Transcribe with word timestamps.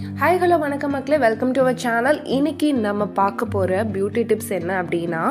Hi 0.00 0.38
hello 0.40 0.56
வணக்கம் 0.62 0.92
மக்களே. 0.94 1.16
Welcome 1.24 1.50
to 1.54 1.60
our 1.62 1.78
channel 1.82 2.18
இன்னைக்கு 2.36 2.68
நம்ம 2.84 3.06
பார்க்க 3.18 3.46
போகிற 3.54 3.80
பியூட்டி 3.94 4.22
டிப்ஸ் 4.30 4.52
என்ன 4.58 4.72
அப்படின்னா 4.82 5.22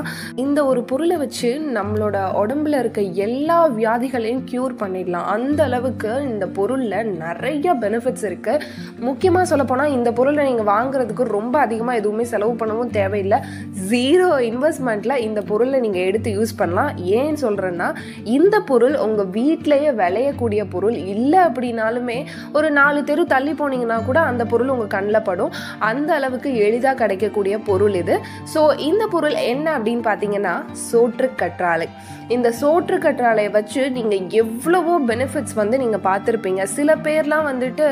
இந்த 0.43 0.59
ஒரு 0.65 0.81
பொருளை 0.89 1.15
வச்சு 1.21 1.49
நம்மளோட 1.77 2.17
உடம்புல 2.42 2.79
இருக்க 2.83 3.01
எல்லா 3.25 3.58
வியாதிகளையும் 3.77 4.43
க்யூர் 4.51 4.74
பண்ணிடலாம். 4.82 5.27
அந்த 5.35 5.59
அளவுக்கு 5.63 6.11
இந்த 6.29 6.47
பொருளில் 6.58 7.09
நிறைய 7.24 7.75
பெனிஃபிட்ஸ் 7.83 8.25
இருக்குது 8.29 8.66
முக்கியமாக 9.07 9.50
சொல்லப்போனால் 9.52 9.95
இந்த 9.97 10.11
பொருளை 10.19 10.45
நீங்கள் 10.50 10.70
வாங்குறதுக்கு 10.73 11.25
ரொம்ப 11.38 11.55
அதிகமாக 11.59 12.01
எதுவுமே 12.01 12.25
செலவு 12.33 12.54
பண்ணவும் 12.61 12.93
தேவையில்லை. 12.99 13.39
ஜீரோ 13.93 14.29
இன்வெஸ்ட்மெண்ட்டில் 14.49 15.23
இந்த 15.27 15.43
பொருளை 15.51 15.79
நீங்கள் 15.88 16.07
எடுத்து 16.11 16.36
யூஸ் 16.38 16.55
பண்ணலாம். 16.61 16.93
ஏன் 17.21 17.41
சொல்கிறேன்னா 17.45 17.89
இந்த 18.38 18.55
பொருள் 18.71 18.97
உங்கள் 19.07 19.31
வீட்டிலேயே 19.39 19.93
விளையக்கூடிய 20.04 20.61
பொருள். 20.75 20.99
இல்லை 21.15 21.41
அப்படின்னாலுமே 21.47 22.20
ஒரு 22.54 22.70
நாலு 22.81 23.01
தெரு 23.11 23.25
தள்ளி 23.36 23.55
போனீங்கன்னா 23.63 23.99
கூட 24.05 24.20
அந்த 24.20 24.43
பொருள் 24.45 24.57
பொருள் 24.59 24.75
உங்கள் 24.75 24.93
கண்ணில் 24.95 25.25
படும். 25.31 25.55
அந்த 25.89 26.09
அளவுக்கு 26.19 26.51
எளிதாக 26.67 26.97
கிடைக்கக்கூடிய 27.01 27.57
பொருள் 27.71 27.97
இது. 28.04 28.17
ஸோ 28.54 28.61
இந்த 28.91 29.04
பொருள் 29.15 29.36
என்ன 29.54 29.67
அப்படின்னு 29.79 30.05
பார்த்தீங்கன்னா 30.11 30.55
சோற்று 30.87 31.29
கற்றாழை. 31.41 31.89
இந்த 32.36 32.48
சோற்று 32.59 32.95
கற்றாழையை 33.03 33.52
வச்சு 33.55 33.81
நீங்கள் 33.95 34.26
எவ்வளவோ 34.41 34.95
பெனிஃபிட்ஸ் 35.12 35.55
வந்து 35.59 35.76
நீங்கள் 35.84 36.03
பார்த்துருப்பீங்க. 36.08 36.62
சில 36.76 36.95
பேர்லாம் 37.05 37.48
வந்துட்டு 37.50 37.86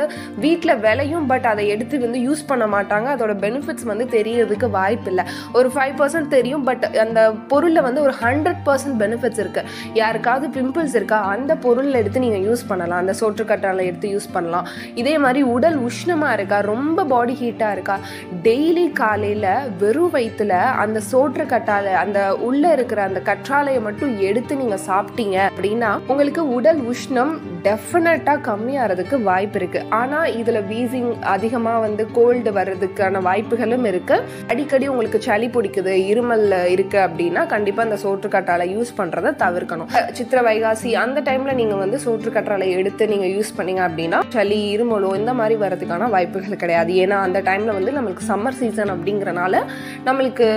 வீட்டில் 0.44 0.74
விளையும் 0.84 1.26
பட் 1.32 1.48
அதை 1.52 1.64
எடுத்து 1.76 2.02
வந்து 2.04 2.20
யூஸ் 2.26 2.44
பண்ண 2.50 2.66
மாட்டாங்க. 2.74 3.08
அதோட 3.16 3.34
பெனிஃபிட்ஸ் 3.46 3.88
வந்து 3.92 4.06
தெரியறதுக்கு 4.16 4.68
வாய்ப்பு 4.78 5.10
இல்லை 5.12 5.24
ஒரு 5.60 5.70
ஃபைவ் 5.76 5.96
பர்சன்ட் 6.02 6.30
தெரியும் 6.36 6.66
பட் 6.70 6.86
அந்த 7.06 7.22
பொருளில் 7.54 7.86
வந்து 7.88 8.04
ஒரு 8.08 8.14
ஹண்ட்ரட் 8.24 8.62
பர்சன்ட் 8.68 9.00
பெனிஃபிட்ஸ் 9.04 9.42
இருக்குது 9.44 9.72
யாருக்காவது 10.02 10.50
பிம்பிள்ஸ் 10.58 10.98
இருக்கா 11.00 11.20
அந்த 11.34 11.56
பொருளில் 11.66 12.00
எடுத்து 12.02 12.24
நீங்கள் 12.26 12.46
யூஸ் 12.50 12.64
பண்ணலாம். 12.72 13.02
அந்த 13.06 13.16
சோற்று 13.22 13.46
கற்றாழை 13.54 13.86
எடுத்து 13.92 14.14
யூஸ் 14.16 14.30
பண்ணலாம். 14.36 14.68
இதே 15.04 15.16
மாதிரி 15.26 15.44
உடல் 15.56 15.80
உஷ்ணமாக 15.90 16.38
இருக்கா 16.40 16.57
ரொம்ப 16.62 17.04
பாடி 17.04 17.38
ஹீட்டாக 17.42 17.72
இருக்கா? 17.72 18.00
டெய்லி 18.44 18.92
காலையில் 18.92 19.46
வெறும் 19.80 20.14
வயிற்றுல 20.14 20.52
அந்த 20.54 21.02
சோற்று 21.12 21.44
கற்றாழை 21.46 21.94
அந்த 21.94 22.36
உள்ளே 22.36 22.72
இருக்கிற 22.72 23.04
அந்த 23.04 23.22
கற்றாழையை 23.26 23.82
மட்டும் 23.82 24.20
எடுத்து 24.20 24.56
நீங்கள் 24.56 24.86
சாப்பிட்டீங்க 24.88 25.50
அப்படின்னா 25.50 26.00
உங்களுக்கு 26.08 26.54
உடல் 26.54 26.78
உஷ்ணம் 26.78 27.40
டெஃபினட்டாக 27.68 28.40
கம்மியாகிறதுக்கு 28.50 29.16
வாய்ப்பு 29.30 29.58
இருக்குது 29.62 29.88
ஆனால் 30.00 30.34
இதில் 30.42 30.62
வீசிங் 30.72 31.12
அதிகமாக 31.36 31.84
வந்து 31.86 32.04
கோல்டு 32.18 32.52
வர்றதுக்கான 32.58 33.22
வாய்ப்புகளும் 33.30 33.86
இருக்குது 33.92 34.26
அடிக்கடி 34.52 34.86
உங்களுக்கு 34.94 35.20
சளி 35.28 35.48
பிடிக்குது 35.56 35.94
இருமல் 36.12 36.46
இருக்குது 36.74 37.04
அப்படின்னா 37.08 37.42
கண்டிப்பாக 37.54 37.88
அந்த 37.88 37.98
சோற்று 38.04 38.30
கற்றாழை 38.36 38.66
யூஸ் 38.76 38.92
பண்ணுறதை 39.00 39.32
தவிர்க்கணும். 39.44 39.90
சித்திர 40.18 40.42
வைகாசி 40.48 40.90
அந்த 41.04 41.22
டைமில் 41.30 41.58
நீங்கள் 41.62 41.82
வந்து 41.84 41.98
சோற்று 42.06 42.32
கற்றாழை 42.38 42.68
எடுத்து 42.80 43.04
நீங்கள் 43.14 43.34
யூஸ் 43.36 43.52
பண்ணீங்க 43.58 43.82
அப்படின்னா 43.88 44.20
சளி 44.36 44.60
இருமலோ 44.76 45.12
இந்த 45.22 45.34
மாதிரி 45.40 45.58
வர்றதுக்கான 45.64 46.10
வாய்ப்புகள் 46.16 46.62
கிடையாது. 46.64 46.92
ஏன்னா 47.06 47.18
அந்த 47.28 47.42
டைமில் 47.50 47.76
வந்து 47.78 47.96
நம்மளுக்கு 47.98 48.28
சம்மர் 48.32 48.60
சீசன் 48.62 48.94
அப்படிங்கிறனால 48.96 49.64
நம்மளுக்கு 50.08 50.48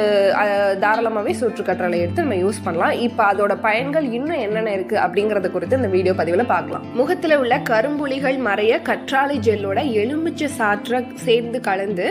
தாராளமாகவே 0.85 1.35
சோற்று 1.41 1.65
கற்றாழை 1.71 1.99
எடுத்து 2.05 2.27
நம்ம 2.27 2.41
யூஸ் 2.45 2.65
பண்ணலாம். 2.69 2.95
இப்போ 3.09 3.25
அதோட 3.33 3.53
பயன்கள் 3.67 4.09
இன்னும் 4.19 4.43
என்னென்ன 4.47 4.77
இருக்குது 4.79 5.03
அப்படிங்கிறத 5.07 5.51
குறித்து 5.57 5.81
இந்த 5.83 5.93
வீடியோ 5.97 6.15
பதிவில் 6.23 6.51
பார்க்கலாம். 6.55 6.87
முகத்தில் 7.01 7.35
உள்ள 7.43 7.55
கரும்புலிகள் 7.69 8.39
மறைய 8.47 8.73
கற்றாழை 8.89 9.37
ஜெல்லோட 9.47 9.79
எலுமிச்சை 10.01 10.49
சாற்றை 10.57 10.99
சேர்ந்து 11.27 11.59
கலந்து 11.69 12.07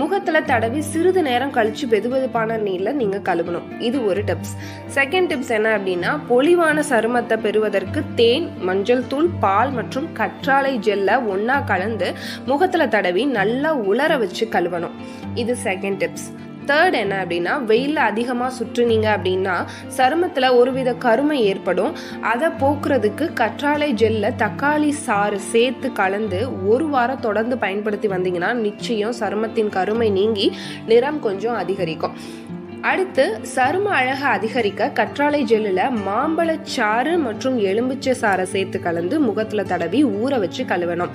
முகத்தில் 0.00 0.46
தடவி 0.50 0.80
சிறிது 0.90 1.22
நேரம் 1.28 1.54
கழித்து 1.56 1.86
வெதுவெதுப்பான 1.94 2.58
நீரில் 2.66 2.98
நீங்கள் 3.00 3.24
கழுவணும். 3.28 3.68
இது 3.88 3.98
ஒரு 4.10 4.22
டிப்ஸ் 4.30 4.54
செகண்ட் 4.96 5.30
டிப்ஸ் 5.32 5.52
என்ன 5.58 5.70
அப்படின்னா 5.78 6.12
பொலிவான 6.30 6.84
சருமத்தை 6.90 7.38
பெறுவதற்கு 7.46 8.02
தேன் 8.20 8.48
மஞ்சள் 8.68 9.04
தூள் 9.12 9.32
பால் 9.44 9.74
மற்றும் 9.78 10.08
கற்றாழை 10.20 10.74
ஜெல்லை 10.88 11.16
ஒன்றா 11.34 11.58
கலந்து 11.72 12.10
முகத்தில் 12.52 12.92
தடவி 12.96 13.24
நல்லா 13.38 13.72
உலர 13.92 14.18
வச்சு 14.24 14.46
கழுவணும். 14.56 14.96
இது 15.42 15.54
செகண்ட் 15.68 16.00
டிப்ஸ் 16.02 16.28
தேர்ட் 16.66 16.92
என்ன 16.92 17.24
அப்படின்னா 17.24 17.64
வெயிலில் 17.64 17.96
அதிகமாக 17.96 18.54
சுற்றுனீங்க 18.58 19.08
அப்படின்னா 19.16 19.64
சருமத்தில் 19.96 20.56
ஒருவித 20.56 20.94
கருமை 20.94 21.40
ஏற்படும். 21.40 21.92
அதை 22.22 22.48
போக்குறதுக்கு 22.48 23.28
கற்றாழை 23.40 23.88
ஜெல்ல 24.02 24.32
தக்காளி 24.38 24.88
சாறு 24.88 25.38
சேர்த்து 25.38 25.92
கலந்து 25.92 26.66
ஒரு 26.66 26.88
வாரம் 26.88 27.20
தொடர்ந்து 27.20 27.58
பயன்படுத்தி 27.58 28.08
வந்தீங்கன்னா 28.08 28.52
நிச்சயம் 28.52 29.14
சருமத்தின் 29.20 29.68
கருமை 29.68 30.10
நீங்கி 30.10 30.52
நிறம் 30.86 31.20
கொஞ்சம் 31.20 31.54
அதிகரிக்கும். 31.54 32.12
அடுத்து 32.80 33.40
சரும 33.54 33.82
அழகை 33.82 34.28
அதிகரிக்க 34.28 34.90
கற்றாழை 34.94 35.40
ஜெல்லில் 35.42 35.94
மாம்பழச்சாறு 36.08 37.18
மற்றும் 37.18 37.58
எலும்பிச்சை 37.58 38.14
சாறை 38.20 38.42
சேர்த்து 38.42 38.80
கலந்து 38.80 39.20
முகத்தில் 39.20 39.66
தடவி 39.66 40.04
ஊற 40.04 40.38
வச்சு 40.38 40.64
கழுவணும். 40.64 41.14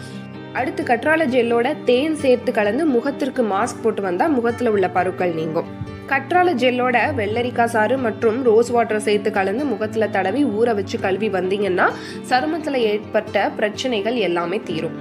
அடுத்து 0.53 0.83
கற்றாழை 0.83 1.25
ஜெல்லோட 1.25 1.83
தேன் 1.83 2.15
சேர்த்து 2.15 2.51
கலந்து 2.51 2.85
முகத்திற்கு 2.85 3.41
மாஸ்க் 3.43 3.81
போட்டு 3.83 4.01
வந்தால் 4.01 4.31
முகத்தில் 4.31 4.69
உள்ள 4.69 4.89
பருக்கள் 4.89 5.33
நீங்கும். 5.33 5.67
கற்றாழை 6.07 6.53
ஜெல்லோட 6.53 6.97
வெள்ளரிக்காய் 7.15 7.71
சாறு 7.73 7.97
மற்றும் 7.97 8.43
ரோஸ் 8.43 8.69
வாட்டர் 8.69 8.99
சேர்த்து 8.99 9.31
கலந்து 9.31 9.65
முகத்தில் 9.65 10.09
தடவி 10.09 10.45
ஊற 10.45 10.75
வச்சு 10.75 10.99
கழுவி 10.99 11.29
வந்தீங்கன்னா 11.29 11.91
சருமத்தில் 12.29 12.73
ஏற்பட்ட 12.73 13.49
பிரச்சனைகள் 13.49 14.15
எல்லாமே 14.15 14.59
தீரும். 14.59 14.97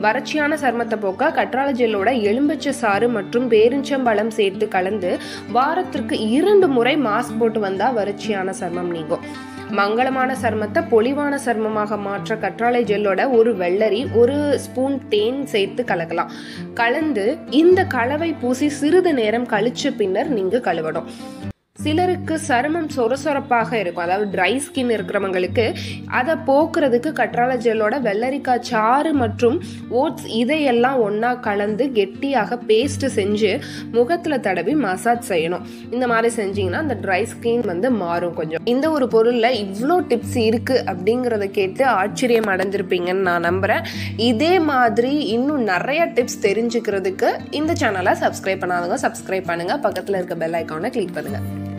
வறட்சியான 0.00 0.56
சருமத்தை 0.64 0.96
போக்க 0.96 1.30
கற்றாழை 1.30 1.72
ஜெல்லோட 1.80 2.10
எலும்பச்சை 2.30 2.68
சாறு 2.68 3.08
மற்றும் 3.08 3.50
பேரிஞ்சம்பழம் 3.50 4.28
சேர்த்து 4.28 4.68
கலந்து 4.68 5.18
வாரத்திற்கு 5.52 6.18
இரண்டு 6.18 6.68
முறை 6.68 6.96
மாஸ்க் 6.96 7.38
போட்டு 7.38 7.60
வந்தால் 7.60 7.94
வறட்சியான 7.94 8.50
சருமம் 8.60 8.90
நீங்கும். 8.90 9.20
மங்களமான 9.78 10.30
சருமத்தை 10.42 10.80
பொலிவான 10.92 11.34
சருமமாக 11.44 11.98
மாற்ற 12.06 12.36
கற்றாழை 12.44 12.80
ஜெல்லோட 12.90 13.20
ஒரு 13.38 13.50
வெள்ளரி 13.56 14.00
ஒரு 14.20 14.36
ஸ்பூன் 14.64 14.96
தேன் 15.08 15.46
சேர்த்து 15.46 15.84
கலக்கலாம். 15.90 16.32
கலந்து 16.80 17.26
இந்த 17.50 17.84
கலவை 17.96 18.30
பூசி 18.40 18.68
சிறிது 18.80 19.12
நேரம் 19.20 19.46
கழிச்ச 19.46 19.92
பின்னர் 19.96 20.30
நீங்க 20.38 20.58
கழுவணும். 20.58 21.08
சிலருக்கு 21.82 22.34
சருமம் 22.48 22.88
சொரசொரப்பாக 22.96 23.70
இருக்கும். 23.82 24.04
அதாவது 24.06 24.26
ட்ரை 24.34 24.52
ஸ்கின் 24.64 24.92
இருக்கிறவங்களுக்கு 24.96 25.66
அதை 26.18 26.34
போக்குறதுக்கு 26.48 27.12
கற்றாழை 27.20 27.56
ஜெல்லோட 27.66 27.94
வெள்ளரிக்காய் 28.08 28.64
சாறு 28.70 29.12
மற்றும் 29.22 29.56
ஓட்ஸ் 30.02 30.26
இதையெல்லாம் 30.40 30.98
ஒன்றா 31.06 31.32
கலந்து 31.46 31.86
கெட்டியாக 31.98 32.58
பேஸ்ட் 32.70 33.06
செஞ்சு 33.18 33.52
முகத்தில் 33.96 34.42
தடவி 34.46 34.74
மசாஜ் 34.86 35.24
செய்யணும். 35.32 35.64
இந்த 35.94 36.04
மாதிரி 36.12 36.30
செஞ்சீங்கன்னா 36.40 36.82
அந்த 36.86 36.96
ட்ரை 37.04 37.22
ஸ்கின் 37.32 37.64
வந்து 37.72 37.90
மாறும் 38.02 38.36
கொஞ்சம். 38.40 38.64
இந்த 38.74 38.86
ஒரு 38.96 39.08
பொருளில் 39.14 39.58
இவ்வளோ 39.64 39.96
டிப்ஸ் 40.10 40.38
இருக்குது 40.48 40.84
அப்படிங்கிறத 40.92 41.48
கேட்டு 41.58 41.84
ஆச்சரியம் 42.02 42.50
அடைஞ்சிருப்பீங்கன்னு 42.54 43.28
நான் 43.30 43.48
நம்புகிறேன் 43.50 43.86
இதே 44.30 44.52
மாதிரி 44.70 45.14
இன்னும் 45.36 45.64
நிறைய 45.72 46.02
டிப்ஸ் 46.18 46.38
தெரிஞ்சுக்கிறதுக்கு 46.46 47.30
இந்த 47.60 47.72
சேனலை 47.82 48.14
சப்ஸ்கிரைப் 48.24 48.62
பண்ணாதவங்க 48.64 49.00
சப்ஸ்கிரைப் 49.06 49.50
பண்ணுங்கள் 49.52 49.84
பக்கத்தில் 49.88 50.20
இருக்க 50.20 50.36
பெல் 50.44 50.58
ஐக்கானை 50.62 50.90
கிளிக் 50.96 51.16
பண்ணுங்கள் 51.16 51.69